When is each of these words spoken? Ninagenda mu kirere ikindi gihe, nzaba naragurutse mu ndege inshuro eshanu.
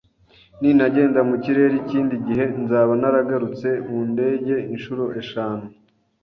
Ninagenda 0.59 1.19
mu 1.29 1.35
kirere 1.43 1.75
ikindi 1.83 2.15
gihe, 2.27 2.45
nzaba 2.61 2.91
naragurutse 3.01 3.69
mu 3.87 3.99
ndege 4.11 4.55
inshuro 4.73 5.03
eshanu. 5.21 5.65